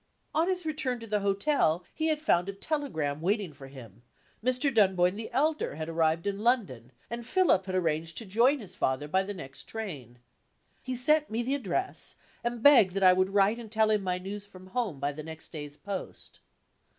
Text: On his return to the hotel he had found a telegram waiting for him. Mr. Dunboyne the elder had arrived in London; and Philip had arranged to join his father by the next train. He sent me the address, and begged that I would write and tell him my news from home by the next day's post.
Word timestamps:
On 0.33 0.47
his 0.47 0.65
return 0.65 0.99
to 0.99 1.05
the 1.05 1.19
hotel 1.19 1.83
he 1.93 2.07
had 2.07 2.19
found 2.23 2.49
a 2.49 2.53
telegram 2.53 3.21
waiting 3.21 3.53
for 3.53 3.67
him. 3.67 4.01
Mr. 4.43 4.73
Dunboyne 4.73 5.15
the 5.15 5.29
elder 5.31 5.75
had 5.75 5.87
arrived 5.87 6.25
in 6.25 6.39
London; 6.39 6.91
and 7.11 7.23
Philip 7.23 7.67
had 7.67 7.75
arranged 7.75 8.17
to 8.17 8.25
join 8.25 8.57
his 8.61 8.73
father 8.73 9.07
by 9.07 9.21
the 9.21 9.35
next 9.35 9.65
train. 9.67 10.17
He 10.81 10.95
sent 10.95 11.29
me 11.29 11.43
the 11.43 11.53
address, 11.53 12.15
and 12.43 12.63
begged 12.63 12.95
that 12.95 13.03
I 13.03 13.13
would 13.13 13.29
write 13.35 13.59
and 13.59 13.71
tell 13.71 13.91
him 13.91 14.01
my 14.01 14.17
news 14.17 14.47
from 14.47 14.71
home 14.73 14.99
by 14.99 15.11
the 15.11 15.21
next 15.21 15.49
day's 15.51 15.77
post. 15.77 16.39